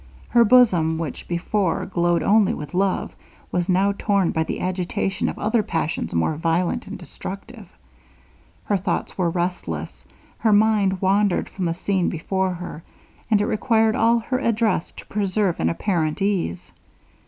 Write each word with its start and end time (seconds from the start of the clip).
Her 0.29 0.43
bosom, 0.43 0.97
which 0.97 1.27
before 1.27 1.85
glowed 1.85 2.23
only 2.23 2.55
with 2.55 2.73
love, 2.73 3.15
was 3.51 3.69
now 3.69 3.93
torn 3.95 4.31
by 4.31 4.41
the 4.43 4.59
agitation 4.59 5.29
of 5.29 5.37
other 5.37 5.61
passions 5.61 6.11
more 6.11 6.33
violent 6.37 6.87
and 6.87 6.97
destructive. 6.97 7.69
Her 8.63 8.77
thoughts 8.77 9.15
were 9.15 9.29
restless, 9.29 10.03
her 10.39 10.53
mind 10.53 11.01
wandered 11.03 11.47
from 11.49 11.65
the 11.65 11.75
scene 11.75 12.09
before 12.09 12.53
her, 12.53 12.81
and 13.29 13.41
it 13.41 13.45
required 13.45 13.95
all 13.95 14.17
her 14.17 14.39
address 14.39 14.89
to 14.93 15.05
preserve 15.05 15.59
an 15.59 15.69
apparent 15.69 16.19
ease. 16.19 16.71